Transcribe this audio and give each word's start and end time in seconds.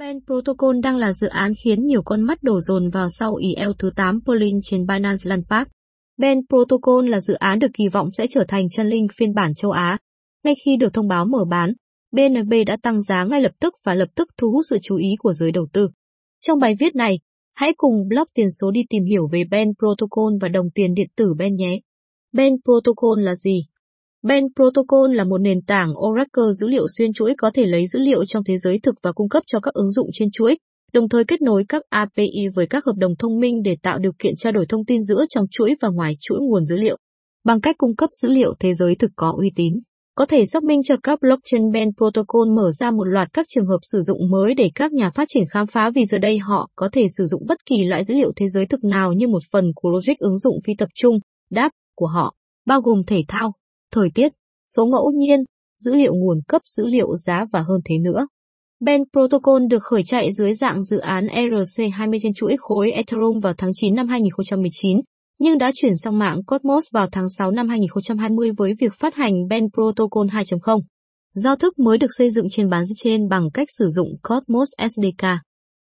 Ben 0.00 0.18
Protocol 0.26 0.76
đang 0.82 0.96
là 0.96 1.12
dự 1.12 1.26
án 1.26 1.52
khiến 1.64 1.86
nhiều 1.86 2.02
con 2.04 2.22
mắt 2.22 2.42
đổ 2.42 2.60
dồn 2.60 2.90
vào 2.90 3.08
sau 3.10 3.34
IEL 3.34 3.70
thứ 3.78 3.90
8 3.96 4.20
polling 4.26 4.60
trên 4.62 4.86
Binance 4.86 5.22
Launchpad. 5.24 5.66
Ben 6.18 6.38
Protocol 6.48 7.08
là 7.08 7.20
dự 7.20 7.34
án 7.34 7.58
được 7.58 7.66
kỳ 7.74 7.88
vọng 7.88 8.08
sẽ 8.12 8.26
trở 8.30 8.44
thành 8.48 8.70
chân 8.70 8.86
linh 8.86 9.06
phiên 9.18 9.34
bản 9.34 9.54
châu 9.54 9.70
Á. 9.70 9.98
Ngay 10.44 10.54
khi 10.64 10.76
được 10.76 10.92
thông 10.94 11.08
báo 11.08 11.24
mở 11.24 11.44
bán, 11.50 11.72
BNB 12.12 12.52
đã 12.66 12.76
tăng 12.82 13.00
giá 13.00 13.24
ngay 13.24 13.40
lập 13.40 13.52
tức 13.60 13.74
và 13.84 13.94
lập 13.94 14.08
tức 14.14 14.28
thu 14.38 14.50
hút 14.50 14.64
sự 14.70 14.78
chú 14.82 14.96
ý 14.96 15.08
của 15.18 15.32
giới 15.32 15.52
đầu 15.52 15.66
tư. 15.72 15.88
Trong 16.46 16.58
bài 16.58 16.74
viết 16.80 16.94
này, 16.94 17.18
hãy 17.54 17.72
cùng 17.76 18.08
blog 18.08 18.26
tiền 18.34 18.50
số 18.60 18.70
đi 18.70 18.80
tìm 18.90 19.04
hiểu 19.04 19.28
về 19.32 19.42
Ben 19.50 19.68
Protocol 19.78 20.32
và 20.40 20.48
đồng 20.48 20.66
tiền 20.74 20.94
điện 20.94 21.08
tử 21.16 21.34
Ben 21.38 21.56
nhé. 21.56 21.80
Ben 22.32 22.52
Protocol 22.64 23.22
là 23.22 23.34
gì? 23.34 23.66
Ben 24.22 24.44
Protocol 24.56 25.14
là 25.14 25.24
một 25.24 25.38
nền 25.38 25.62
tảng 25.62 25.92
Oracle 26.06 26.52
dữ 26.60 26.68
liệu 26.68 26.86
xuyên 26.98 27.12
chuỗi 27.12 27.34
có 27.38 27.50
thể 27.54 27.66
lấy 27.66 27.86
dữ 27.86 27.98
liệu 27.98 28.24
trong 28.24 28.44
thế 28.44 28.58
giới 28.58 28.78
thực 28.82 28.94
và 29.02 29.12
cung 29.12 29.28
cấp 29.28 29.42
cho 29.46 29.60
các 29.60 29.74
ứng 29.74 29.90
dụng 29.90 30.10
trên 30.12 30.30
chuỗi, 30.32 30.58
đồng 30.92 31.08
thời 31.08 31.24
kết 31.24 31.42
nối 31.42 31.64
các 31.68 31.82
API 31.88 32.48
với 32.54 32.66
các 32.66 32.84
hợp 32.84 32.96
đồng 32.96 33.16
thông 33.16 33.40
minh 33.40 33.62
để 33.62 33.76
tạo 33.82 33.98
điều 33.98 34.12
kiện 34.18 34.36
trao 34.36 34.52
đổi 34.52 34.66
thông 34.66 34.84
tin 34.84 35.02
giữa 35.02 35.24
trong 35.28 35.44
chuỗi 35.50 35.74
và 35.80 35.88
ngoài 35.88 36.16
chuỗi 36.20 36.38
nguồn 36.40 36.64
dữ 36.64 36.76
liệu. 36.76 36.96
Bằng 37.44 37.60
cách 37.60 37.74
cung 37.78 37.96
cấp 37.96 38.10
dữ 38.22 38.28
liệu 38.28 38.54
thế 38.60 38.74
giới 38.74 38.94
thực 38.94 39.10
có 39.16 39.34
uy 39.38 39.52
tín, 39.56 39.72
có 40.14 40.26
thể 40.26 40.46
xác 40.46 40.62
minh 40.62 40.80
cho 40.84 40.94
các 41.02 41.18
blockchain 41.20 41.70
Ben 41.72 41.88
Protocol 41.96 42.48
mở 42.56 42.70
ra 42.70 42.90
một 42.90 43.04
loạt 43.04 43.28
các 43.32 43.46
trường 43.48 43.66
hợp 43.66 43.78
sử 43.82 44.00
dụng 44.00 44.30
mới 44.30 44.54
để 44.54 44.70
các 44.74 44.92
nhà 44.92 45.10
phát 45.10 45.28
triển 45.28 45.44
khám 45.50 45.66
phá 45.66 45.90
vì 45.94 46.04
giờ 46.04 46.18
đây 46.18 46.38
họ 46.38 46.70
có 46.76 46.88
thể 46.92 47.06
sử 47.16 47.26
dụng 47.26 47.42
bất 47.48 47.66
kỳ 47.66 47.84
loại 47.84 48.04
dữ 48.04 48.14
liệu 48.14 48.32
thế 48.36 48.48
giới 48.48 48.66
thực 48.66 48.84
nào 48.84 49.12
như 49.12 49.28
một 49.28 49.42
phần 49.52 49.64
của 49.74 49.90
logic 49.90 50.18
ứng 50.18 50.38
dụng 50.38 50.58
phi 50.66 50.72
tập 50.78 50.88
trung, 50.94 51.18
đáp 51.50 51.70
của 51.96 52.06
họ, 52.06 52.34
bao 52.66 52.80
gồm 52.80 53.02
thể 53.06 53.22
thao, 53.28 53.52
thời 53.92 54.10
tiết, 54.14 54.32
số 54.76 54.86
ngẫu 54.86 55.10
nhiên, 55.16 55.40
dữ 55.84 55.94
liệu 55.94 56.14
nguồn 56.14 56.40
cấp 56.48 56.62
dữ 56.64 56.86
liệu 56.86 57.14
giá 57.14 57.44
và 57.52 57.60
hơn 57.60 57.80
thế 57.84 57.98
nữa. 57.98 58.26
Ben 58.80 59.02
Protocol 59.12 59.62
được 59.70 59.82
khởi 59.82 60.02
chạy 60.02 60.32
dưới 60.32 60.54
dạng 60.54 60.82
dự 60.82 60.98
án 60.98 61.26
ERC20 61.26 62.18
trên 62.22 62.34
chuỗi 62.34 62.56
khối 62.58 62.90
Ethereum 62.90 63.40
vào 63.42 63.52
tháng 63.58 63.70
9 63.74 63.94
năm 63.94 64.08
2019, 64.08 65.00
nhưng 65.38 65.58
đã 65.58 65.72
chuyển 65.74 65.96
sang 65.96 66.18
mạng 66.18 66.44
Cosmos 66.46 66.84
vào 66.92 67.06
tháng 67.12 67.28
6 67.38 67.50
năm 67.50 67.68
2020 67.68 68.50
với 68.58 68.74
việc 68.80 68.92
phát 68.94 69.14
hành 69.14 69.32
Ben 69.48 69.64
Protocol 69.74 70.26
2.0. 70.26 70.80
Giao 71.34 71.56
thức 71.56 71.78
mới 71.78 71.98
được 71.98 72.10
xây 72.18 72.30
dựng 72.30 72.46
trên 72.50 72.68
bán 72.68 72.82
trên 72.96 73.28
bằng 73.28 73.48
cách 73.54 73.68
sử 73.78 73.88
dụng 73.88 74.08
Cosmos 74.22 74.68
SDK. 74.88 75.26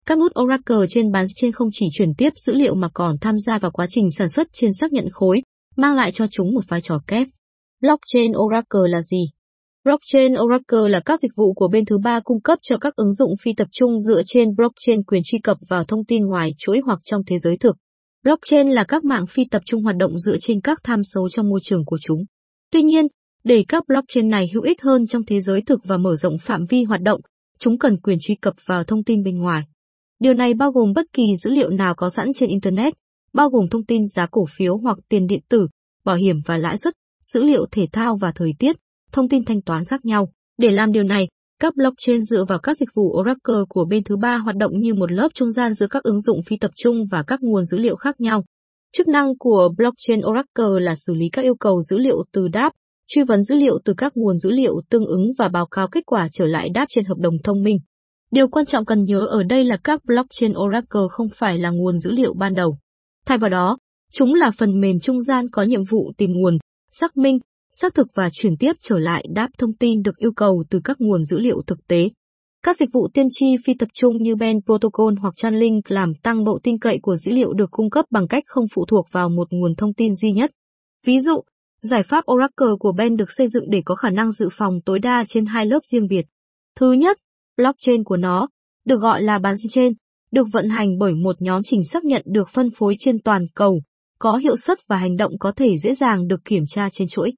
Các 0.07 0.19
nút 0.19 0.33
Oracle 0.41 0.87
trên 0.89 1.13
bán 1.13 1.25
trên 1.37 1.53
không 1.53 1.69
chỉ 1.73 1.87
chuyển 1.93 2.15
tiếp 2.19 2.33
dữ 2.47 2.55
liệu 2.55 2.75
mà 2.75 2.89
còn 2.95 3.17
tham 3.21 3.35
gia 3.39 3.59
vào 3.59 3.71
quá 3.71 3.87
trình 3.91 4.11
sản 4.11 4.29
xuất 4.29 4.47
trên 4.53 4.73
xác 4.73 4.93
nhận 4.93 5.07
khối, 5.13 5.43
mang 5.77 5.95
lại 5.95 6.13
cho 6.13 6.27
chúng 6.31 6.55
một 6.55 6.63
vai 6.69 6.81
trò 6.81 6.99
kép. 7.07 7.27
Blockchain 7.81 8.33
Oracle 8.37 8.81
là 8.89 9.03
gì? 9.03 9.31
Blockchain 9.85 10.35
Oracle 10.39 10.89
là 10.89 11.01
các 11.01 11.21
dịch 11.21 11.31
vụ 11.37 11.53
của 11.53 11.69
bên 11.69 11.85
thứ 11.85 11.99
ba 11.99 12.21
cung 12.21 12.41
cấp 12.41 12.59
cho 12.63 12.77
các 12.79 12.97
ứng 12.97 13.13
dụng 13.13 13.35
phi 13.43 13.53
tập 13.57 13.69
trung 13.73 13.99
dựa 14.01 14.23
trên 14.27 14.57
blockchain 14.57 15.03
quyền 15.03 15.23
truy 15.25 15.39
cập 15.39 15.57
vào 15.69 15.85
thông 15.85 16.05
tin 16.05 16.27
ngoài 16.27 16.51
chuỗi 16.59 16.81
hoặc 16.85 16.99
trong 17.05 17.25
thế 17.27 17.39
giới 17.39 17.57
thực. 17.57 17.77
Blockchain 18.23 18.69
là 18.69 18.85
các 18.85 19.05
mạng 19.05 19.27
phi 19.27 19.45
tập 19.51 19.63
trung 19.67 19.83
hoạt 19.83 19.97
động 19.97 20.19
dựa 20.19 20.37
trên 20.41 20.61
các 20.61 20.81
tham 20.85 21.05
số 21.15 21.29
trong 21.29 21.49
môi 21.49 21.61
trường 21.63 21.85
của 21.85 21.99
chúng. 22.01 22.25
Tuy 22.73 22.83
nhiên, 22.83 23.07
để 23.45 23.65
các 23.69 23.85
blockchain 23.89 24.29
này 24.29 24.51
hữu 24.55 24.63
ích 24.63 24.83
hơn 24.83 25.07
trong 25.07 25.25
thế 25.25 25.41
giới 25.41 25.63
thực 25.63 25.81
và 25.85 25.97
mở 25.97 26.17
rộng 26.17 26.39
phạm 26.41 26.65
vi 26.69 26.85
hoạt 26.85 27.03
động, 27.03 27.21
chúng 27.59 27.79
cần 27.79 28.01
quyền 28.01 28.19
truy 28.21 28.35
cập 28.35 28.55
vào 28.67 28.85
thông 28.85 29.05
tin 29.05 29.23
bên 29.23 29.39
ngoài. 29.39 29.63
Điều 30.19 30.35
này 30.35 30.55
bao 30.55 30.73
gồm 30.73 30.93
bất 30.93 31.07
kỳ 31.13 31.37
dữ 31.45 31.51
liệu 31.51 31.71
nào 31.71 31.95
có 31.95 32.11
sẵn 32.11 32.33
trên 32.35 32.49
Internet, 32.49 32.95
bao 33.33 33.51
gồm 33.51 33.69
thông 33.69 33.85
tin 33.85 34.07
giá 34.07 34.27
cổ 34.31 34.45
phiếu 34.57 34.77
hoặc 34.77 34.99
tiền 35.09 35.27
điện 35.27 35.41
tử, 35.49 35.67
bảo 36.05 36.17
hiểm 36.17 36.37
và 36.47 36.59
lãi 36.59 36.77
suất, 36.85 36.95
dữ 37.35 37.45
liệu 37.45 37.67
thể 37.71 37.87
thao 37.93 38.17
và 38.17 38.33
thời 38.35 38.55
tiết, 38.59 38.77
thông 39.13 39.29
tin 39.29 39.45
thanh 39.45 39.63
toán 39.63 39.85
khác 39.85 40.05
nhau. 40.05 40.29
Để 40.59 40.71
làm 40.71 40.93
điều 40.93 41.03
này, 41.03 41.29
các 41.61 41.77
blockchain 41.77 42.23
dựa 42.23 42.45
vào 42.45 42.59
các 42.59 42.77
dịch 42.77 42.89
vụ 42.95 43.21
Oracle 43.21 43.65
của 43.69 43.85
bên 43.85 44.05
thứ 44.05 44.17
ba 44.17 44.37
hoạt 44.37 44.57
động 44.57 44.73
như 44.81 44.95
một 44.95 45.13
lớp 45.13 45.29
trung 45.35 45.51
gian 45.51 45.75
giữa 45.75 45.87
các 45.87 46.03
ứng 46.03 46.21
dụng 46.21 46.43
phi 46.43 46.57
tập 46.57 46.71
trung 46.77 47.07
và 47.11 47.23
các 47.23 47.43
nguồn 47.43 47.65
dữ 47.65 47.79
liệu 47.79 47.97
khác 47.97 48.21
nhau. 48.21 48.45
Chức 48.93 49.09
năng 49.09 49.39
của 49.39 49.69
blockchain 49.77 50.21
Oracle 50.27 50.85
là 50.85 50.95
xử 50.97 51.15
lý 51.15 51.29
các 51.33 51.43
yêu 51.43 51.55
cầu 51.55 51.83
dữ 51.83 51.99
liệu 51.99 52.25
từ 52.33 52.49
đáp, 52.49 52.73
truy 53.09 53.23
vấn 53.23 53.43
dữ 53.43 53.55
liệu 53.55 53.79
từ 53.85 53.95
các 53.95 54.13
nguồn 54.17 54.39
dữ 54.39 54.51
liệu 54.51 54.81
tương 54.91 55.07
ứng 55.07 55.33
và 55.39 55.49
báo 55.49 55.67
cáo 55.67 55.89
kết 55.89 56.07
quả 56.07 56.29
trở 56.33 56.47
lại 56.47 56.69
đáp 56.75 56.87
trên 56.89 57.05
hợp 57.05 57.19
đồng 57.19 57.35
thông 57.45 57.63
minh. 57.63 57.79
Điều 58.31 58.49
quan 58.49 58.67
trọng 58.67 58.85
cần 58.85 59.05
nhớ 59.05 59.19
ở 59.19 59.43
đây 59.43 59.65
là 59.65 59.77
các 59.85 60.05
blockchain 60.05 60.53
Oracle 60.57 61.03
không 61.11 61.29
phải 61.35 61.59
là 61.59 61.71
nguồn 61.71 61.99
dữ 61.99 62.11
liệu 62.11 62.35
ban 62.35 62.55
đầu. 62.55 62.79
Thay 63.27 63.39
vào 63.39 63.51
đó, 63.51 63.79
chúng 64.13 64.35
là 64.35 64.51
phần 64.59 64.81
mềm 64.81 65.01
trung 65.01 65.21
gian 65.21 65.49
có 65.53 65.63
nhiệm 65.63 65.85
vụ 65.85 66.13
tìm 66.17 66.31
nguồn, 66.33 66.59
xác 67.01 67.17
minh, 67.17 67.39
xác 67.73 67.95
thực 67.95 68.07
và 68.15 68.29
chuyển 68.33 68.57
tiếp 68.57 68.73
trở 68.83 68.99
lại 68.99 69.25
đáp 69.35 69.49
thông 69.59 69.73
tin 69.73 70.03
được 70.03 70.17
yêu 70.17 70.33
cầu 70.33 70.65
từ 70.71 70.81
các 70.85 70.97
nguồn 71.01 71.25
dữ 71.25 71.39
liệu 71.39 71.63
thực 71.67 71.87
tế. 71.89 72.11
Các 72.63 72.77
dịch 72.77 72.89
vụ 72.93 73.09
tiên 73.15 73.27
tri 73.31 73.47
phi 73.67 73.75
tập 73.75 73.89
trung 73.95 74.23
như 74.23 74.37
Ben 74.37 74.61
Protocol 74.67 75.15
hoặc 75.21 75.35
Chainlink 75.37 75.91
làm 75.91 76.13
tăng 76.23 76.45
độ 76.45 76.59
tin 76.63 76.79
cậy 76.79 76.99
của 77.03 77.17
dữ 77.17 77.33
liệu 77.33 77.53
được 77.53 77.71
cung 77.71 77.91
cấp 77.91 78.05
bằng 78.11 78.29
cách 78.29 78.45
không 78.47 78.65
phụ 78.75 78.85
thuộc 78.87 79.07
vào 79.13 79.29
một 79.29 79.49
nguồn 79.51 79.75
thông 79.75 79.95
tin 79.95 80.15
duy 80.15 80.33
nhất. 80.33 80.51
Ví 81.05 81.21
dụ, 81.21 81.41
giải 81.83 82.03
pháp 82.03 82.25
Oracle 82.33 82.77
của 82.79 82.93
Ben 82.93 83.17
được 83.17 83.33
xây 83.33 83.49
dựng 83.49 83.71
để 83.71 83.83
có 83.85 83.95
khả 83.95 84.11
năng 84.11 84.33
dự 84.33 84.49
phòng 84.53 84.81
tối 84.85 84.99
đa 84.99 85.25
trên 85.27 85.47
hai 85.47 85.67
lớp 85.67 85.85
riêng 85.85 86.07
biệt. 86.09 86.27
Thứ 86.77 86.93
nhất, 86.93 87.19
blockchain 87.57 88.05
của 88.05 88.17
nó, 88.17 88.49
được 88.85 89.01
gọi 89.01 89.23
là 89.23 89.39
bán 89.39 89.55
chain, 89.71 89.93
được 90.31 90.47
vận 90.53 90.69
hành 90.69 90.99
bởi 90.99 91.15
một 91.15 91.43
nhóm 91.43 91.63
trình 91.65 91.85
xác 91.85 92.05
nhận 92.05 92.23
được 92.25 92.49
phân 92.49 92.71
phối 92.71 92.97
trên 92.99 93.23
toàn 93.23 93.47
cầu, 93.55 93.81
có 94.19 94.37
hiệu 94.37 94.57
suất 94.57 94.79
và 94.89 94.97
hành 94.97 95.17
động 95.17 95.33
có 95.41 95.53
thể 95.53 95.79
dễ 95.79 95.95
dàng 95.95 96.29
được 96.29 96.45
kiểm 96.45 96.65
tra 96.69 96.89
trên 96.93 97.09
chuỗi. 97.09 97.33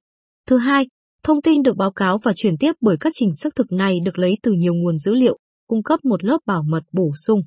Thứ 0.47 0.57
hai, 0.57 0.87
thông 1.23 1.41
tin 1.41 1.63
được 1.63 1.77
báo 1.77 1.91
cáo 1.91 2.17
và 2.17 2.33
chuyển 2.35 2.57
tiếp 2.57 2.71
bởi 2.81 2.97
các 2.99 3.13
trình 3.15 3.33
xác 3.33 3.55
thực 3.55 3.71
này 3.71 3.99
được 4.05 4.17
lấy 4.19 4.37
từ 4.43 4.51
nhiều 4.51 4.73
nguồn 4.73 4.97
dữ 4.97 5.13
liệu, 5.13 5.37
cung 5.67 5.83
cấp 5.83 6.05
một 6.05 6.23
lớp 6.23 6.37
bảo 6.45 6.63
mật 6.63 6.83
bổ 6.93 7.11
sung. 7.27 7.41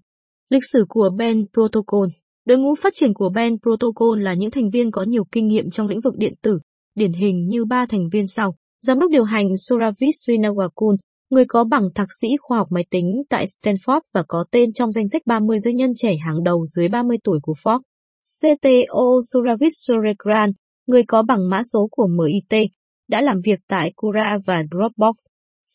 Lịch 0.51 0.63
sử 0.73 0.85
của 0.89 1.11
Ben 1.19 1.47
Protocol 1.53 2.09
Đội 2.47 2.59
ngũ 2.59 2.75
phát 2.75 2.93
triển 2.97 3.15
của 3.15 3.31
Ben 3.35 3.57
Protocol 3.59 4.23
là 4.23 4.35
những 4.35 4.51
thành 4.51 4.71
viên 4.71 4.91
có 4.91 5.03
nhiều 5.03 5.25
kinh 5.33 5.47
nghiệm 5.47 5.71
trong 5.71 5.89
lĩnh 5.89 6.01
vực 6.01 6.17
điện 6.17 6.35
tử, 6.43 6.59
điển 6.95 7.13
hình 7.13 7.47
như 7.49 7.65
ba 7.65 7.87
thành 7.87 8.09
viên 8.13 8.27
sau. 8.27 8.55
Giám 8.87 8.99
đốc 8.99 9.11
điều 9.11 9.25
hành 9.25 9.47
Suravit 9.69 10.15
Srinawakul, 10.27 10.97
người 11.31 11.45
có 11.49 11.65
bằng 11.65 11.89
thạc 11.95 12.09
sĩ 12.21 12.29
khoa 12.41 12.59
học 12.59 12.67
máy 12.71 12.85
tính 12.91 13.23
tại 13.29 13.45
Stanford 13.47 14.01
và 14.15 14.23
có 14.29 14.45
tên 14.51 14.73
trong 14.73 14.93
danh 14.93 15.09
sách 15.09 15.23
30 15.27 15.59
doanh 15.59 15.77
nhân 15.77 15.93
trẻ 15.97 16.17
hàng 16.17 16.43
đầu 16.43 16.65
dưới 16.67 16.89
30 16.89 17.17
tuổi 17.25 17.39
của 17.43 17.55
Forbes. 17.65 17.81
CTO 18.23 19.21
Suravit 19.33 19.73
Surekran, 19.73 20.51
người 20.87 21.03
có 21.03 21.23
bằng 21.23 21.49
mã 21.51 21.63
số 21.73 21.89
của 21.91 22.07
MIT, 22.07 22.67
đã 23.09 23.21
làm 23.21 23.41
việc 23.45 23.59
tại 23.69 23.93
Kura 23.97 24.39
và 24.47 24.63
Dropbox. 24.71 25.17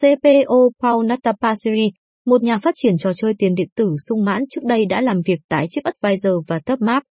CPO 0.02 0.56
Paul 0.82 1.06
Natapasiri, 1.06 1.92
một 2.26 2.44
nhà 2.44 2.58
phát 2.58 2.74
triển 2.76 2.98
trò 2.98 3.14
chơi 3.14 3.34
tiền 3.40 3.56
điện 3.56 3.68
tử 3.76 3.92
sung 4.08 4.26
mãn 4.26 4.44
trước 4.50 4.64
đây 4.64 4.86
đã 4.86 5.02
làm 5.02 5.22
việc 5.26 5.40
tại 5.50 5.68
Chip 5.70 5.84
Advisor 5.84 6.34
và 6.48 6.60
TopMap. 6.60 7.04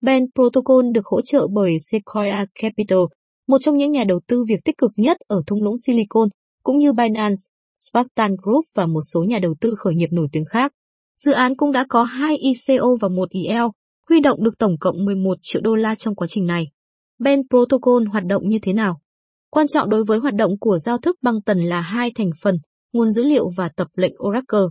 Ben 0.00 0.24
Protocol 0.34 0.84
được 0.94 1.06
hỗ 1.06 1.20
trợ 1.20 1.46
bởi 1.54 1.76
Sequoia 1.78 2.44
Capital, 2.62 2.98
một 3.48 3.58
trong 3.60 3.76
những 3.76 3.92
nhà 3.92 4.04
đầu 4.04 4.20
tư 4.28 4.44
việc 4.48 4.64
tích 4.64 4.78
cực 4.78 4.90
nhất 4.96 5.16
ở 5.28 5.36
thung 5.46 5.62
lũng 5.62 5.78
Silicon, 5.86 6.28
cũng 6.62 6.78
như 6.78 6.92
Binance, 6.92 7.42
Spartan 7.90 8.36
Group 8.42 8.64
và 8.74 8.86
một 8.86 9.00
số 9.12 9.24
nhà 9.28 9.38
đầu 9.38 9.54
tư 9.60 9.74
khởi 9.78 9.94
nghiệp 9.94 10.08
nổi 10.12 10.28
tiếng 10.32 10.44
khác. 10.44 10.72
Dự 11.24 11.32
án 11.32 11.56
cũng 11.56 11.72
đã 11.72 11.86
có 11.88 12.02
hai 12.02 12.36
ICO 12.36 12.86
và 13.00 13.08
một 13.08 13.30
IL, 13.30 13.62
huy 14.12 14.20
động 14.20 14.44
được 14.44 14.58
tổng 14.58 14.78
cộng 14.80 15.04
11 15.04 15.34
triệu 15.42 15.62
đô 15.62 15.74
la 15.74 15.94
trong 15.94 16.14
quá 16.14 16.26
trình 16.30 16.46
này. 16.46 16.68
Ben 17.18 17.40
Protocol 17.50 18.06
hoạt 18.12 18.24
động 18.24 18.48
như 18.48 18.58
thế 18.62 18.72
nào? 18.72 19.00
Quan 19.50 19.66
trọng 19.68 19.90
đối 19.90 20.04
với 20.04 20.18
hoạt 20.18 20.34
động 20.34 20.58
của 20.60 20.78
giao 20.78 20.98
thức 20.98 21.16
băng 21.22 21.42
tần 21.42 21.58
là 21.58 21.80
hai 21.80 22.10
thành 22.14 22.30
phần, 22.42 22.56
nguồn 22.92 23.10
dữ 23.10 23.24
liệu 23.24 23.50
và 23.56 23.68
tập 23.68 23.88
lệnh 23.96 24.12
Oracle. 24.28 24.68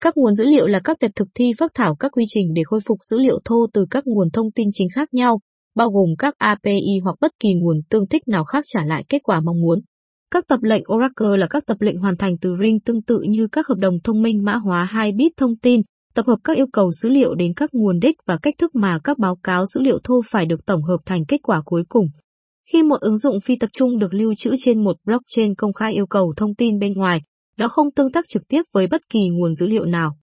Các 0.00 0.16
nguồn 0.16 0.34
dữ 0.34 0.44
liệu 0.44 0.66
là 0.66 0.80
các 0.84 0.98
tệp 1.00 1.10
thực 1.16 1.28
thi 1.34 1.52
phác 1.58 1.70
thảo 1.74 1.96
các 1.96 2.12
quy 2.12 2.24
trình 2.28 2.54
để 2.54 2.62
khôi 2.64 2.80
phục 2.88 2.98
dữ 3.10 3.18
liệu 3.18 3.38
thô 3.44 3.66
từ 3.72 3.86
các 3.90 4.06
nguồn 4.06 4.30
thông 4.30 4.52
tin 4.52 4.68
chính 4.72 4.88
khác 4.94 5.14
nhau, 5.14 5.40
bao 5.76 5.90
gồm 5.90 6.08
các 6.18 6.34
API 6.38 6.98
hoặc 7.04 7.16
bất 7.20 7.32
kỳ 7.40 7.48
nguồn 7.54 7.76
tương 7.90 8.08
thích 8.08 8.28
nào 8.28 8.44
khác 8.44 8.64
trả 8.74 8.84
lại 8.84 9.04
kết 9.08 9.22
quả 9.22 9.40
mong 9.40 9.60
muốn. 9.60 9.80
Các 10.30 10.44
tập 10.48 10.62
lệnh 10.62 10.82
Oracle 10.94 11.36
là 11.38 11.46
các 11.50 11.66
tập 11.66 11.76
lệnh 11.80 11.98
hoàn 11.98 12.16
thành 12.16 12.38
từ 12.40 12.50
ring 12.62 12.80
tương 12.80 13.02
tự 13.02 13.20
như 13.28 13.48
các 13.52 13.66
hợp 13.66 13.78
đồng 13.78 13.94
thông 14.04 14.22
minh 14.22 14.44
mã 14.44 14.54
hóa 14.54 14.84
2 14.84 15.12
bit 15.12 15.32
thông 15.36 15.56
tin, 15.56 15.82
tập 16.18 16.26
hợp 16.26 16.38
các 16.44 16.56
yêu 16.56 16.66
cầu 16.72 16.90
dữ 16.92 17.08
liệu 17.08 17.34
đến 17.34 17.52
các 17.56 17.70
nguồn 17.72 17.98
đích 17.98 18.16
và 18.26 18.38
cách 18.42 18.54
thức 18.58 18.74
mà 18.74 18.98
các 19.04 19.18
báo 19.18 19.36
cáo 19.36 19.66
dữ 19.66 19.80
liệu 19.80 19.98
thô 20.04 20.22
phải 20.30 20.46
được 20.46 20.66
tổng 20.66 20.82
hợp 20.82 20.98
thành 21.06 21.24
kết 21.24 21.38
quả 21.42 21.62
cuối 21.64 21.84
cùng. 21.88 22.06
Khi 22.72 22.82
một 22.82 23.00
ứng 23.00 23.18
dụng 23.18 23.40
phi 23.44 23.56
tập 23.56 23.70
trung 23.72 23.98
được 23.98 24.14
lưu 24.14 24.34
trữ 24.38 24.54
trên 24.58 24.84
một 24.84 24.96
blockchain 25.04 25.54
công 25.54 25.72
khai 25.72 25.92
yêu 25.92 26.06
cầu 26.06 26.32
thông 26.36 26.54
tin 26.54 26.78
bên 26.78 26.92
ngoài, 26.92 27.22
nó 27.58 27.68
không 27.68 27.90
tương 27.90 28.12
tác 28.12 28.24
trực 28.28 28.42
tiếp 28.48 28.62
với 28.72 28.86
bất 28.86 29.00
kỳ 29.08 29.28
nguồn 29.28 29.54
dữ 29.54 29.66
liệu 29.66 29.84
nào. 29.84 30.16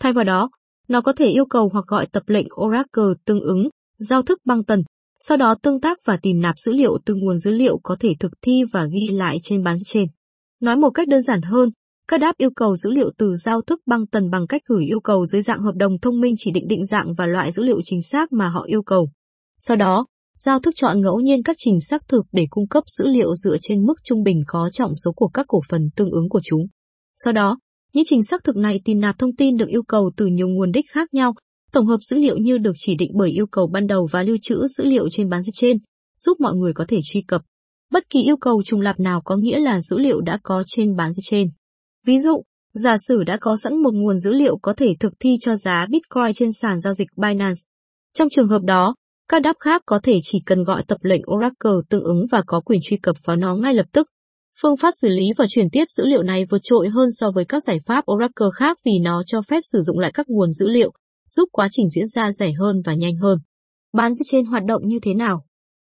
Thay 0.00 0.12
vào 0.12 0.24
đó, 0.24 0.50
nó 0.88 1.00
có 1.00 1.12
thể 1.12 1.26
yêu 1.26 1.44
cầu 1.46 1.70
hoặc 1.72 1.84
gọi 1.86 2.06
tập 2.06 2.22
lệnh 2.26 2.46
Oracle 2.64 3.14
tương 3.24 3.40
ứng, 3.40 3.68
giao 3.98 4.22
thức 4.22 4.38
băng 4.44 4.64
tần, 4.64 4.82
sau 5.20 5.36
đó 5.36 5.54
tương 5.62 5.80
tác 5.80 5.98
và 6.04 6.16
tìm 6.16 6.40
nạp 6.40 6.58
dữ 6.58 6.72
liệu 6.72 6.98
từ 7.04 7.14
nguồn 7.14 7.38
dữ 7.38 7.50
liệu 7.50 7.80
có 7.82 7.96
thể 8.00 8.14
thực 8.20 8.32
thi 8.42 8.62
và 8.72 8.84
ghi 8.84 9.08
lại 9.08 9.36
trên 9.42 9.62
bán 9.62 9.76
trên. 9.84 10.08
Nói 10.60 10.76
một 10.76 10.90
cách 10.90 11.08
đơn 11.08 11.22
giản 11.22 11.42
hơn, 11.42 11.70
các 12.10 12.18
đáp 12.18 12.36
yêu 12.38 12.50
cầu 12.56 12.76
dữ 12.76 12.90
liệu 12.90 13.10
từ 13.18 13.36
giao 13.36 13.62
thức 13.62 13.80
băng 13.86 14.06
tần 14.06 14.30
bằng 14.30 14.46
cách 14.46 14.62
gửi 14.66 14.84
yêu 14.84 15.00
cầu 15.00 15.24
dưới 15.24 15.42
dạng 15.42 15.60
hợp 15.60 15.74
đồng 15.74 16.00
thông 16.02 16.20
minh 16.20 16.34
chỉ 16.38 16.50
định 16.50 16.68
định 16.68 16.84
dạng 16.84 17.14
và 17.14 17.26
loại 17.26 17.52
dữ 17.52 17.62
liệu 17.62 17.80
chính 17.84 18.02
xác 18.02 18.32
mà 18.32 18.48
họ 18.48 18.64
yêu 18.66 18.82
cầu. 18.82 19.10
Sau 19.58 19.76
đó, 19.76 20.06
giao 20.38 20.60
thức 20.60 20.74
chọn 20.76 21.00
ngẫu 21.00 21.20
nhiên 21.20 21.42
các 21.42 21.56
trình 21.58 21.80
xác 21.80 22.08
thực 22.08 22.26
để 22.32 22.46
cung 22.50 22.68
cấp 22.68 22.84
dữ 22.86 23.06
liệu 23.06 23.34
dựa 23.34 23.56
trên 23.60 23.86
mức 23.86 23.94
trung 24.04 24.22
bình 24.22 24.40
có 24.46 24.70
trọng 24.72 24.96
số 25.04 25.12
của 25.12 25.28
các 25.28 25.46
cổ 25.48 25.60
phần 25.68 25.90
tương 25.96 26.10
ứng 26.10 26.28
của 26.28 26.40
chúng. 26.44 26.66
Sau 27.24 27.32
đó, 27.32 27.58
Những 27.92 28.04
trình 28.06 28.22
xác 28.22 28.44
thực 28.44 28.56
này 28.56 28.80
tìm 28.84 29.00
nạp 29.00 29.18
thông 29.18 29.36
tin 29.36 29.56
được 29.56 29.68
yêu 29.68 29.82
cầu 29.82 30.10
từ 30.16 30.26
nhiều 30.26 30.48
nguồn 30.48 30.72
đích 30.72 30.84
khác 30.90 31.14
nhau, 31.14 31.34
tổng 31.72 31.86
hợp 31.86 31.98
dữ 32.00 32.18
liệu 32.18 32.36
như 32.36 32.58
được 32.58 32.72
chỉ 32.74 32.94
định 32.94 33.10
bởi 33.14 33.30
yêu 33.30 33.46
cầu 33.46 33.66
ban 33.66 33.86
đầu 33.86 34.08
và 34.10 34.22
lưu 34.22 34.36
trữ 34.42 34.66
dữ 34.66 34.84
liệu 34.84 35.08
trên 35.10 35.28
bán 35.28 35.40
trên, 35.54 35.76
giúp 36.24 36.40
mọi 36.40 36.54
người 36.54 36.72
có 36.72 36.84
thể 36.88 37.00
truy 37.04 37.22
cập. 37.22 37.42
Bất 37.92 38.10
kỳ 38.10 38.22
yêu 38.22 38.36
cầu 38.36 38.62
trùng 38.62 38.80
lặp 38.80 39.00
nào 39.00 39.22
có 39.24 39.36
nghĩa 39.36 39.58
là 39.58 39.80
dữ 39.80 39.98
liệu 39.98 40.20
đã 40.20 40.38
có 40.42 40.62
trên 40.66 40.96
bán 40.96 41.10
trên. 41.22 41.48
Ví 42.06 42.18
dụ, 42.18 42.42
giả 42.74 42.96
sử 42.98 43.24
đã 43.24 43.36
có 43.40 43.56
sẵn 43.56 43.82
một 43.82 43.94
nguồn 43.94 44.18
dữ 44.18 44.32
liệu 44.32 44.58
có 44.62 44.72
thể 44.72 44.94
thực 45.00 45.12
thi 45.20 45.36
cho 45.40 45.56
giá 45.56 45.86
Bitcoin 45.90 46.32
trên 46.34 46.52
sàn 46.52 46.80
giao 46.80 46.94
dịch 46.94 47.08
Binance. 47.16 47.60
Trong 48.14 48.28
trường 48.28 48.48
hợp 48.48 48.62
đó, 48.62 48.94
các 49.28 49.42
đáp 49.42 49.56
khác 49.60 49.82
có 49.86 50.00
thể 50.02 50.18
chỉ 50.22 50.38
cần 50.46 50.64
gọi 50.64 50.82
tập 50.88 50.98
lệnh 51.02 51.22
Oracle 51.34 51.80
tương 51.88 52.04
ứng 52.04 52.26
và 52.30 52.42
có 52.46 52.60
quyền 52.60 52.80
truy 52.82 52.96
cập 52.96 53.16
vào 53.24 53.36
nó 53.36 53.56
ngay 53.56 53.74
lập 53.74 53.86
tức. 53.92 54.06
Phương 54.62 54.76
pháp 54.76 54.90
xử 55.00 55.08
lý 55.08 55.24
và 55.38 55.46
chuyển 55.48 55.70
tiếp 55.70 55.84
dữ 55.88 56.06
liệu 56.06 56.22
này 56.22 56.44
vượt 56.50 56.60
trội 56.62 56.88
hơn 56.88 57.08
so 57.12 57.30
với 57.30 57.44
các 57.44 57.62
giải 57.62 57.78
pháp 57.86 58.04
Oracle 58.12 58.48
khác 58.54 58.78
vì 58.84 58.92
nó 59.02 59.22
cho 59.26 59.42
phép 59.42 59.60
sử 59.62 59.80
dụng 59.80 59.98
lại 59.98 60.10
các 60.14 60.26
nguồn 60.28 60.52
dữ 60.52 60.68
liệu, 60.68 60.92
giúp 61.30 61.48
quá 61.52 61.68
trình 61.70 61.88
diễn 61.88 62.06
ra 62.06 62.32
rẻ 62.32 62.52
hơn 62.60 62.82
và 62.84 62.94
nhanh 62.94 63.16
hơn. 63.16 63.38
Bán 63.92 64.12
trên 64.24 64.44
hoạt 64.44 64.64
động 64.64 64.82
như 64.88 64.98
thế 65.02 65.14
nào? 65.14 65.44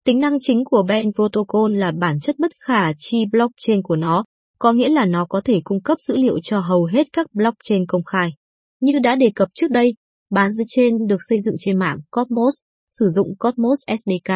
Tính 0.04 0.18
năng 0.18 0.38
chính 0.40 0.64
của 0.64 0.82
Ben 0.88 1.12
Protocol 1.12 1.76
là 1.76 1.92
bản 2.00 2.20
chất 2.20 2.38
bất 2.38 2.52
khả 2.60 2.92
chi 2.98 3.24
blockchain 3.32 3.82
của 3.82 3.96
nó, 3.96 4.24
có 4.60 4.72
nghĩa 4.72 4.88
là 4.88 5.06
nó 5.06 5.26
có 5.28 5.40
thể 5.44 5.60
cung 5.64 5.82
cấp 5.82 5.98
dữ 6.00 6.16
liệu 6.16 6.38
cho 6.42 6.60
hầu 6.60 6.84
hết 6.84 7.06
các 7.12 7.26
blockchain 7.34 7.86
công 7.86 8.04
khai. 8.04 8.30
Như 8.80 8.92
đã 9.02 9.16
đề 9.16 9.30
cập 9.34 9.48
trước 9.54 9.70
đây, 9.70 9.94
bán 10.30 10.50
trên 10.66 10.94
được 11.08 11.16
xây 11.28 11.38
dựng 11.40 11.54
trên 11.58 11.78
mạng 11.78 11.98
Cosmos, 12.10 12.54
sử 12.92 13.08
dụng 13.08 13.28
Cosmos 13.38 13.78
SDK. 13.86 14.32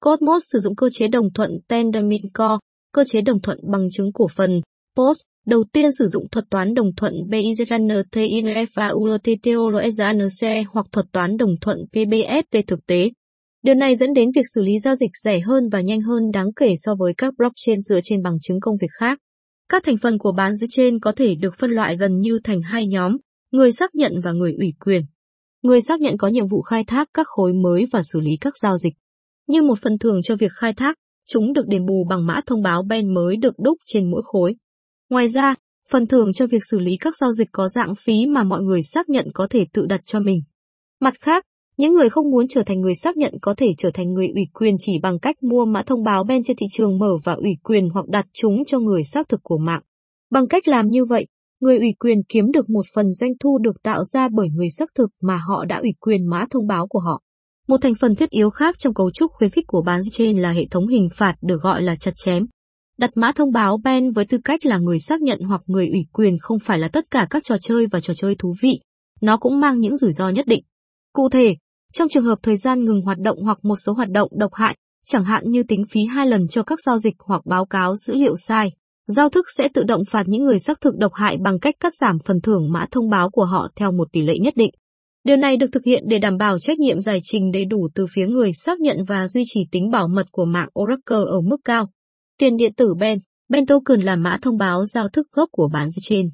Cosmos 0.00 0.42
sử 0.52 0.58
dụng 0.58 0.76
cơ 0.76 0.88
chế 0.92 1.08
đồng 1.08 1.32
thuận 1.32 1.50
Tendermint 1.68 2.34
Core, 2.34 2.58
cơ 2.92 3.04
chế 3.04 3.20
đồng 3.20 3.40
thuận 3.40 3.58
bằng 3.72 3.88
chứng 3.92 4.12
cổ 4.12 4.26
phần, 4.36 4.60
POS, 4.96 5.18
đầu 5.46 5.64
tiên 5.72 5.90
sử 5.98 6.06
dụng 6.06 6.28
thuật 6.32 6.44
toán 6.50 6.74
đồng 6.74 6.94
thuận 6.96 7.14
BIZNTINF 7.30 8.66
và 8.74 8.88
ULTTORSANCE 8.88 10.64
hoặc 10.72 10.86
thuật 10.92 11.06
toán 11.12 11.36
đồng 11.36 11.54
thuận 11.60 11.78
PBFT 11.92 12.62
thực 12.66 12.86
tế. 12.86 13.10
Điều 13.62 13.74
này 13.74 13.96
dẫn 13.96 14.12
đến 14.12 14.30
việc 14.36 14.44
xử 14.54 14.62
lý 14.62 14.78
giao 14.78 14.94
dịch 14.94 15.10
rẻ 15.24 15.40
hơn 15.40 15.68
và 15.72 15.80
nhanh 15.80 16.00
hơn 16.00 16.22
đáng 16.32 16.52
kể 16.56 16.74
so 16.76 16.94
với 16.98 17.14
các 17.18 17.34
blockchain 17.38 17.80
dựa 17.80 18.00
trên 18.04 18.22
bằng 18.22 18.38
chứng 18.42 18.60
công 18.60 18.76
việc 18.80 18.90
khác. 19.00 19.18
Các 19.68 19.82
thành 19.84 19.96
phần 20.02 20.18
của 20.18 20.32
bán 20.32 20.54
dưới 20.54 20.68
trên 20.70 21.00
có 21.00 21.12
thể 21.12 21.34
được 21.34 21.54
phân 21.58 21.70
loại 21.70 21.96
gần 21.96 22.20
như 22.20 22.38
thành 22.44 22.62
hai 22.62 22.86
nhóm, 22.86 23.16
người 23.50 23.72
xác 23.72 23.94
nhận 23.94 24.12
và 24.24 24.32
người 24.32 24.52
ủy 24.58 24.72
quyền. 24.80 25.02
Người 25.62 25.80
xác 25.80 26.00
nhận 26.00 26.16
có 26.18 26.28
nhiệm 26.28 26.46
vụ 26.46 26.62
khai 26.62 26.84
thác 26.84 27.08
các 27.14 27.26
khối 27.28 27.52
mới 27.52 27.84
và 27.92 28.02
xử 28.12 28.20
lý 28.20 28.36
các 28.40 28.54
giao 28.62 28.76
dịch. 28.76 28.94
Như 29.46 29.62
một 29.62 29.78
phần 29.82 29.98
thưởng 29.98 30.20
cho 30.22 30.36
việc 30.36 30.52
khai 30.52 30.72
thác, 30.72 30.96
chúng 31.28 31.52
được 31.52 31.66
đền 31.68 31.86
bù 31.86 32.06
bằng 32.08 32.26
mã 32.26 32.40
thông 32.46 32.62
báo 32.62 32.82
Ben 32.82 33.14
mới 33.14 33.36
được 33.36 33.54
đúc 33.58 33.78
trên 33.86 34.10
mỗi 34.10 34.22
khối. 34.24 34.54
Ngoài 35.10 35.28
ra, 35.28 35.54
phần 35.90 36.06
thưởng 36.06 36.32
cho 36.32 36.46
việc 36.46 36.62
xử 36.70 36.78
lý 36.78 36.96
các 36.96 37.16
giao 37.16 37.32
dịch 37.32 37.48
có 37.52 37.68
dạng 37.68 37.94
phí 37.94 38.26
mà 38.26 38.44
mọi 38.44 38.62
người 38.62 38.82
xác 38.82 39.08
nhận 39.08 39.26
có 39.34 39.46
thể 39.50 39.66
tự 39.72 39.86
đặt 39.86 40.00
cho 40.06 40.20
mình. 40.20 40.40
Mặt 41.00 41.14
khác, 41.20 41.44
những 41.76 41.94
người 41.94 42.08
không 42.08 42.30
muốn 42.30 42.48
trở 42.48 42.62
thành 42.62 42.80
người 42.80 42.94
xác 42.94 43.16
nhận 43.16 43.34
có 43.42 43.54
thể 43.54 43.72
trở 43.78 43.90
thành 43.90 44.12
người 44.12 44.28
ủy 44.28 44.44
quyền 44.54 44.76
chỉ 44.78 44.98
bằng 45.02 45.18
cách 45.18 45.42
mua 45.42 45.64
mã 45.64 45.82
thông 45.82 46.02
báo 46.02 46.24
Ben 46.24 46.42
trên 46.44 46.56
thị 46.56 46.66
trường 46.70 46.98
mở 46.98 47.10
và 47.24 47.32
ủy 47.32 47.50
quyền 47.62 47.88
hoặc 47.88 48.08
đặt 48.08 48.26
chúng 48.32 48.64
cho 48.66 48.78
người 48.78 49.04
xác 49.04 49.28
thực 49.28 49.40
của 49.42 49.58
mạng. 49.58 49.82
Bằng 50.30 50.48
cách 50.48 50.68
làm 50.68 50.88
như 50.88 51.04
vậy, 51.04 51.26
người 51.60 51.78
ủy 51.78 51.94
quyền 51.98 52.22
kiếm 52.28 52.52
được 52.52 52.70
một 52.70 52.84
phần 52.94 53.12
doanh 53.12 53.32
thu 53.40 53.58
được 53.58 53.82
tạo 53.82 54.04
ra 54.04 54.28
bởi 54.28 54.48
người 54.48 54.70
xác 54.70 54.90
thực 54.94 55.10
mà 55.22 55.36
họ 55.48 55.64
đã 55.64 55.78
ủy 55.78 55.90
quyền 56.00 56.26
mã 56.26 56.44
thông 56.50 56.66
báo 56.66 56.86
của 56.86 57.00
họ. 57.00 57.22
Một 57.68 57.76
thành 57.82 57.94
phần 58.00 58.14
thiết 58.14 58.30
yếu 58.30 58.50
khác 58.50 58.78
trong 58.78 58.94
cấu 58.94 59.10
trúc 59.10 59.32
khuyến 59.32 59.50
khích 59.50 59.64
của 59.66 59.82
bán 59.82 60.00
trên 60.12 60.36
là 60.36 60.52
hệ 60.52 60.66
thống 60.70 60.88
hình 60.88 61.08
phạt 61.14 61.34
được 61.42 61.62
gọi 61.62 61.82
là 61.82 61.96
chặt 61.96 62.12
chém. 62.16 62.46
Đặt 62.98 63.10
mã 63.14 63.32
thông 63.32 63.52
báo 63.52 63.78
Ben 63.84 64.12
với 64.12 64.24
tư 64.24 64.38
cách 64.44 64.66
là 64.66 64.78
người 64.78 64.98
xác 64.98 65.22
nhận 65.22 65.40
hoặc 65.40 65.62
người 65.66 65.88
ủy 65.88 66.06
quyền 66.12 66.38
không 66.38 66.58
phải 66.58 66.78
là 66.78 66.88
tất 66.88 67.10
cả 67.10 67.26
các 67.30 67.44
trò 67.44 67.56
chơi 67.60 67.86
và 67.86 68.00
trò 68.00 68.14
chơi 68.14 68.34
thú 68.38 68.54
vị. 68.62 68.80
Nó 69.20 69.36
cũng 69.36 69.60
mang 69.60 69.80
những 69.80 69.96
rủi 69.96 70.12
ro 70.12 70.28
nhất 70.28 70.46
định. 70.46 70.64
Cụ 71.12 71.28
thể, 71.28 71.56
trong 71.96 72.08
trường 72.08 72.24
hợp 72.24 72.38
thời 72.42 72.56
gian 72.56 72.84
ngừng 72.84 73.02
hoạt 73.02 73.18
động 73.18 73.38
hoặc 73.42 73.58
một 73.62 73.76
số 73.76 73.92
hoạt 73.92 74.10
động 74.10 74.30
độc 74.38 74.54
hại, 74.54 74.76
chẳng 75.06 75.24
hạn 75.24 75.50
như 75.50 75.62
tính 75.62 75.84
phí 75.90 76.04
hai 76.04 76.26
lần 76.26 76.48
cho 76.48 76.62
các 76.62 76.78
giao 76.86 76.98
dịch 76.98 77.14
hoặc 77.18 77.46
báo 77.46 77.66
cáo 77.66 77.96
dữ 77.96 78.14
liệu 78.14 78.36
sai, 78.36 78.72
giao 79.06 79.28
thức 79.28 79.46
sẽ 79.58 79.68
tự 79.74 79.84
động 79.84 80.02
phạt 80.10 80.22
những 80.26 80.44
người 80.44 80.58
xác 80.58 80.80
thực 80.80 80.96
độc 80.96 81.14
hại 81.14 81.36
bằng 81.40 81.58
cách 81.58 81.74
cắt 81.80 81.94
giảm 82.00 82.18
phần 82.18 82.40
thưởng 82.40 82.72
mã 82.72 82.86
thông 82.90 83.10
báo 83.10 83.30
của 83.30 83.44
họ 83.44 83.68
theo 83.76 83.92
một 83.92 84.08
tỷ 84.12 84.22
lệ 84.22 84.38
nhất 84.38 84.56
định. 84.56 84.70
Điều 85.24 85.36
này 85.36 85.56
được 85.56 85.66
thực 85.72 85.84
hiện 85.84 86.04
để 86.06 86.18
đảm 86.18 86.36
bảo 86.36 86.58
trách 86.58 86.78
nhiệm 86.78 87.00
giải 87.00 87.20
trình 87.22 87.52
đầy 87.52 87.64
đủ 87.64 87.88
từ 87.94 88.06
phía 88.10 88.26
người 88.26 88.52
xác 88.52 88.80
nhận 88.80 89.04
và 89.04 89.28
duy 89.28 89.42
trì 89.46 89.60
tính 89.70 89.90
bảo 89.90 90.08
mật 90.08 90.26
của 90.32 90.44
mạng 90.44 90.68
Oracle 90.80 91.16
ở 91.16 91.40
mức 91.40 91.60
cao. 91.64 91.90
Tiền 92.38 92.56
điện 92.56 92.74
tử 92.74 92.94
Ben, 93.00 93.18
Ben 93.48 93.66
Token 93.66 94.00
là 94.00 94.16
mã 94.16 94.38
thông 94.42 94.56
báo 94.56 94.84
giao 94.84 95.08
thức 95.08 95.26
gốc 95.32 95.48
của 95.52 95.68
bán 95.72 95.88
trên. 96.00 96.30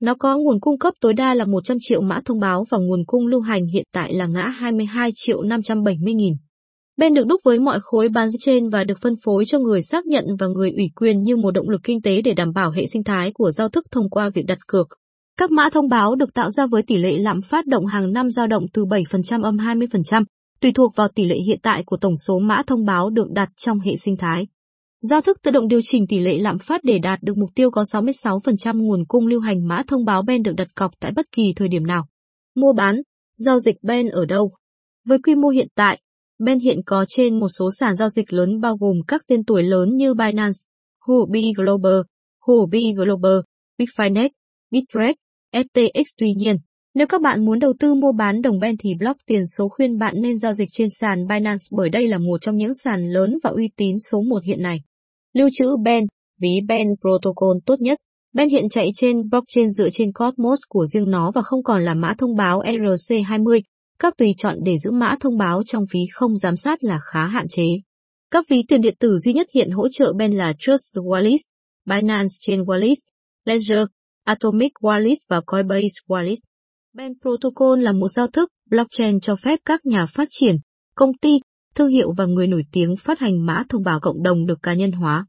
Nó 0.00 0.14
có 0.14 0.38
nguồn 0.38 0.60
cung 0.60 0.78
cấp 0.78 0.94
tối 1.00 1.12
đa 1.12 1.34
là 1.34 1.44
100 1.44 1.76
triệu 1.80 2.00
mã 2.00 2.20
thông 2.24 2.40
báo 2.40 2.64
và 2.70 2.78
nguồn 2.78 3.04
cung 3.06 3.26
lưu 3.26 3.40
hành 3.40 3.66
hiện 3.66 3.84
tại 3.92 4.14
là 4.14 4.26
ngã 4.26 4.48
22 4.48 5.10
triệu 5.14 5.42
570 5.42 6.14
nghìn. 6.14 6.34
Ben 6.96 7.14
được 7.14 7.26
đúc 7.26 7.40
với 7.44 7.58
mọi 7.58 7.78
khối 7.82 8.08
bán 8.08 8.28
trên 8.38 8.68
và 8.68 8.84
được 8.84 8.98
phân 9.00 9.14
phối 9.24 9.44
cho 9.44 9.58
người 9.58 9.82
xác 9.82 10.06
nhận 10.06 10.24
và 10.38 10.46
người 10.46 10.70
ủy 10.70 10.90
quyền 10.96 11.22
như 11.22 11.36
một 11.36 11.50
động 11.50 11.68
lực 11.68 11.80
kinh 11.84 12.02
tế 12.02 12.22
để 12.22 12.34
đảm 12.34 12.52
bảo 12.52 12.70
hệ 12.70 12.86
sinh 12.86 13.04
thái 13.04 13.32
của 13.32 13.50
giao 13.50 13.68
thức 13.68 13.84
thông 13.90 14.10
qua 14.10 14.30
việc 14.30 14.46
đặt 14.46 14.58
cược. 14.66 14.88
Các 15.38 15.50
mã 15.50 15.68
thông 15.72 15.88
báo 15.88 16.14
được 16.14 16.34
tạo 16.34 16.50
ra 16.50 16.66
với 16.66 16.82
tỷ 16.82 16.96
lệ 16.96 17.18
lạm 17.18 17.42
phát 17.42 17.66
động 17.66 17.86
hàng 17.86 18.12
năm 18.12 18.30
dao 18.30 18.46
động 18.46 18.66
từ 18.72 18.84
7% 18.84 19.42
âm 19.42 19.56
20%, 19.56 20.24
tùy 20.60 20.72
thuộc 20.72 20.96
vào 20.96 21.08
tỷ 21.08 21.24
lệ 21.24 21.36
hiện 21.36 21.58
tại 21.62 21.82
của 21.86 21.96
tổng 21.96 22.16
số 22.26 22.38
mã 22.38 22.62
thông 22.66 22.84
báo 22.84 23.10
được 23.10 23.30
đặt 23.30 23.48
trong 23.56 23.80
hệ 23.80 23.96
sinh 23.96 24.16
thái. 24.16 24.46
Giao 25.10 25.20
thức 25.20 25.38
tự 25.42 25.50
động 25.50 25.68
điều 25.68 25.80
chỉnh 25.82 26.06
tỷ 26.06 26.18
lệ 26.18 26.38
lạm 26.38 26.58
phát 26.58 26.84
để 26.84 26.98
đạt 26.98 27.22
được 27.22 27.36
mục 27.36 27.50
tiêu 27.54 27.70
có 27.70 27.82
66% 27.82 28.82
nguồn 28.82 29.04
cung 29.08 29.26
lưu 29.26 29.40
hành 29.40 29.68
mã 29.68 29.82
thông 29.86 30.04
báo 30.04 30.22
Ben 30.22 30.42
được 30.42 30.52
đặt 30.56 30.68
cọc 30.74 30.90
tại 31.00 31.12
bất 31.16 31.32
kỳ 31.32 31.52
thời 31.56 31.68
điểm 31.68 31.86
nào. 31.86 32.06
Mua 32.54 32.72
bán, 32.72 32.96
giao 33.36 33.58
dịch 33.58 33.76
Ben 33.82 34.08
ở 34.08 34.24
đâu? 34.24 34.52
Với 35.06 35.18
quy 35.18 35.34
mô 35.34 35.48
hiện 35.48 35.68
tại, 35.74 36.00
Ben 36.38 36.58
hiện 36.58 36.80
có 36.86 37.04
trên 37.08 37.40
một 37.40 37.48
số 37.48 37.70
sàn 37.80 37.96
giao 37.96 38.08
dịch 38.08 38.32
lớn 38.32 38.60
bao 38.60 38.76
gồm 38.76 38.96
các 39.08 39.22
tên 39.26 39.44
tuổi 39.44 39.62
lớn 39.62 39.96
như 39.96 40.14
Binance, 40.14 40.58
Huobi 41.06 41.52
Global, 41.56 42.00
Huobi 42.46 42.92
Global, 42.96 43.38
Bitfinex, 43.78 44.28
Bittrex, 44.70 45.14
FTX 45.52 46.04
tuy 46.18 46.34
nhiên, 46.34 46.56
nếu 46.94 47.06
các 47.06 47.20
bạn 47.20 47.44
muốn 47.44 47.58
đầu 47.58 47.72
tư 47.78 47.94
mua 47.94 48.12
bán 48.12 48.42
đồng 48.42 48.58
Ben 48.58 48.76
thì 48.76 48.94
block 48.98 49.20
tiền 49.26 49.46
số 49.46 49.68
khuyên 49.68 49.98
bạn 49.98 50.14
nên 50.20 50.38
giao 50.38 50.52
dịch 50.52 50.68
trên 50.72 50.88
sàn 51.00 51.26
Binance 51.26 51.64
bởi 51.70 51.88
đây 51.88 52.08
là 52.08 52.18
một 52.18 52.38
trong 52.40 52.56
những 52.56 52.74
sàn 52.74 53.08
lớn 53.08 53.38
và 53.44 53.50
uy 53.50 53.70
tín 53.76 53.96
số 54.10 54.22
1 54.22 54.44
hiện 54.44 54.62
nay. 54.62 54.80
Lưu 55.34 55.48
trữ 55.52 55.76
Ben, 55.84 56.04
ví 56.40 56.48
Ben 56.68 56.86
Protocol 57.00 57.56
tốt 57.66 57.80
nhất. 57.80 57.98
Ben 58.32 58.48
hiện 58.48 58.68
chạy 58.68 58.90
trên 58.94 59.28
blockchain 59.30 59.70
dựa 59.70 59.90
trên 59.92 60.12
Cosmos 60.12 60.58
của 60.68 60.86
riêng 60.86 61.10
nó 61.10 61.32
và 61.34 61.42
không 61.42 61.62
còn 61.62 61.84
là 61.84 61.94
mã 61.94 62.14
thông 62.18 62.36
báo 62.36 62.62
ERC20. 62.62 63.60
Các 63.98 64.14
tùy 64.18 64.34
chọn 64.36 64.56
để 64.64 64.78
giữ 64.78 64.90
mã 64.90 65.14
thông 65.20 65.38
báo 65.38 65.62
trong 65.66 65.84
ví 65.94 66.00
không 66.12 66.36
giám 66.36 66.56
sát 66.56 66.84
là 66.84 66.98
khá 67.02 67.26
hạn 67.26 67.46
chế. 67.48 67.66
Các 68.30 68.44
ví 68.50 68.56
tiền 68.68 68.80
điện 68.80 68.94
tử 69.00 69.16
duy 69.16 69.32
nhất 69.32 69.46
hiện 69.54 69.70
hỗ 69.70 69.88
trợ 69.88 70.12
Ben 70.18 70.32
là 70.32 70.52
Trust 70.58 70.96
Wallet, 70.96 71.38
Binance 71.86 72.34
Chain 72.40 72.60
Wallet, 72.60 72.96
Ledger, 73.44 73.86
Atomic 74.24 74.72
Wallet 74.80 75.16
và 75.28 75.40
Coinbase 75.46 75.94
Wallet. 76.08 76.36
Ben 76.92 77.12
Protocol 77.22 77.82
là 77.82 77.92
một 77.92 78.08
giao 78.08 78.26
thức 78.26 78.48
blockchain 78.70 79.20
cho 79.20 79.36
phép 79.36 79.58
các 79.64 79.86
nhà 79.86 80.06
phát 80.14 80.28
triển, 80.30 80.56
công 80.96 81.10
ty, 81.20 81.38
thương 81.74 81.88
hiệu 81.88 82.12
và 82.16 82.26
người 82.26 82.46
nổi 82.46 82.62
tiếng 82.72 82.96
phát 82.96 83.18
hành 83.18 83.46
mã 83.46 83.62
thông 83.68 83.82
báo 83.82 84.00
cộng 84.00 84.22
đồng 84.22 84.46
được 84.46 84.62
cá 84.62 84.74
nhân 84.74 84.92
hóa. 84.92 85.26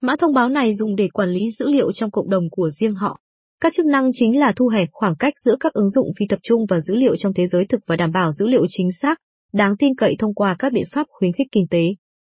Mã 0.00 0.16
thông 0.16 0.34
báo 0.34 0.48
này 0.48 0.74
dùng 0.74 0.96
để 0.96 1.08
quản 1.08 1.30
lý 1.30 1.50
dữ 1.50 1.68
liệu 1.68 1.92
trong 1.92 2.10
cộng 2.10 2.30
đồng 2.30 2.50
của 2.50 2.68
riêng 2.70 2.94
họ. 2.94 3.20
Các 3.60 3.72
chức 3.72 3.86
năng 3.86 4.10
chính 4.14 4.40
là 4.40 4.52
thu 4.56 4.68
hẹp 4.68 4.88
khoảng 4.92 5.16
cách 5.16 5.34
giữa 5.44 5.56
các 5.60 5.72
ứng 5.72 5.88
dụng 5.88 6.06
phi 6.18 6.26
tập 6.28 6.38
trung 6.42 6.66
và 6.68 6.80
dữ 6.80 6.94
liệu 6.94 7.16
trong 7.16 7.34
thế 7.34 7.46
giới 7.46 7.66
thực 7.66 7.80
và 7.86 7.96
đảm 7.96 8.12
bảo 8.12 8.30
dữ 8.32 8.46
liệu 8.46 8.66
chính 8.68 8.92
xác, 8.92 9.18
đáng 9.52 9.76
tin 9.76 9.94
cậy 9.94 10.16
thông 10.18 10.34
qua 10.34 10.56
các 10.58 10.72
biện 10.72 10.84
pháp 10.92 11.06
khuyến 11.10 11.32
khích 11.32 11.46
kinh 11.52 11.68
tế. 11.70 11.82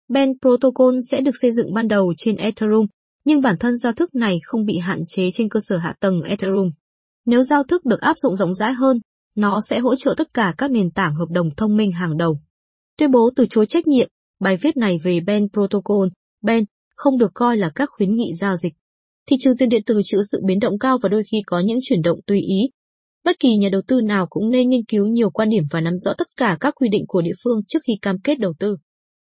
Ben 0.09 0.29
Protocol 0.41 0.95
sẽ 1.11 1.21
được 1.21 1.35
xây 1.41 1.51
dựng 1.51 1.73
ban 1.73 1.87
đầu 1.87 2.13
trên 2.17 2.35
Ethereum, 2.35 2.85
nhưng 3.25 3.41
bản 3.41 3.55
thân 3.59 3.77
giao 3.77 3.93
thức 3.93 4.15
này 4.15 4.39
không 4.43 4.65
bị 4.65 4.77
hạn 4.77 4.99
chế 5.07 5.29
trên 5.33 5.49
cơ 5.49 5.59
sở 5.63 5.77
hạ 5.77 5.93
tầng 5.99 6.21
Ethereum. 6.21 6.69
Nếu 7.25 7.41
giao 7.41 7.63
thức 7.63 7.85
được 7.85 8.01
áp 8.01 8.17
dụng 8.17 8.35
rộng 8.35 8.53
rãi 8.53 8.73
hơn, 8.73 8.99
nó 9.35 9.59
sẽ 9.69 9.79
hỗ 9.79 9.95
trợ 9.95 10.13
tất 10.17 10.33
cả 10.33 10.53
các 10.57 10.71
nền 10.71 10.91
tảng 10.91 11.15
hợp 11.15 11.29
đồng 11.29 11.55
thông 11.55 11.75
minh 11.75 11.91
hàng 11.91 12.17
đầu. 12.17 12.39
Tuyên 12.99 13.11
bố 13.11 13.29
từ 13.35 13.45
chối 13.49 13.65
trách 13.65 13.87
nhiệm, 13.87 14.09
bài 14.39 14.57
viết 14.61 14.77
này 14.77 14.97
về 15.03 15.19
Ben 15.19 15.47
Protocol, 15.53 16.07
Ben, 16.41 16.63
không 16.95 17.17
được 17.17 17.31
coi 17.33 17.57
là 17.57 17.71
các 17.75 17.89
khuyến 17.91 18.15
nghị 18.15 18.33
giao 18.39 18.55
dịch. 18.55 18.73
Thị 19.27 19.35
trường 19.39 19.57
tiền 19.57 19.69
điện 19.69 19.81
tử 19.85 20.01
chịu 20.03 20.19
sự 20.31 20.41
biến 20.45 20.59
động 20.59 20.79
cao 20.79 20.97
và 21.03 21.09
đôi 21.09 21.23
khi 21.31 21.37
có 21.45 21.59
những 21.59 21.79
chuyển 21.83 22.01
động 22.01 22.19
tùy 22.27 22.39
ý. 22.39 22.69
Bất 23.25 23.39
kỳ 23.39 23.57
nhà 23.57 23.69
đầu 23.71 23.81
tư 23.87 24.01
nào 24.01 24.27
cũng 24.29 24.49
nên 24.49 24.69
nghiên 24.69 24.85
cứu 24.85 25.07
nhiều 25.07 25.29
quan 25.29 25.49
điểm 25.49 25.63
và 25.71 25.81
nắm 25.81 25.97
rõ 25.97 26.13
tất 26.17 26.27
cả 26.37 26.57
các 26.59 26.73
quy 26.75 26.89
định 26.89 27.03
của 27.07 27.21
địa 27.21 27.33
phương 27.43 27.61
trước 27.67 27.79
khi 27.87 27.93
cam 28.01 28.15
kết 28.23 28.39
đầu 28.39 28.53
tư. 28.59 28.77